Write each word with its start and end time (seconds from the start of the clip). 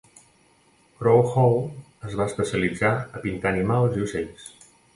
Crawhall 1.01 1.59
es 2.09 2.17
va 2.21 2.27
especialitzar 2.31 2.93
a 3.21 3.25
pintar 3.27 3.53
animals 3.55 4.01
i 4.01 4.05
ocells. 4.09 4.53